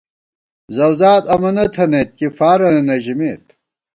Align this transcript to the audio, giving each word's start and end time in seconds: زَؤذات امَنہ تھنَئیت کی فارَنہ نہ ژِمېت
زَؤذات 0.75 1.23
امَنہ 1.33 1.65
تھنَئیت 1.73 2.09
کی 2.17 2.27
فارَنہ 2.37 2.81
نہ 2.87 2.95
ژِمېت 3.03 3.45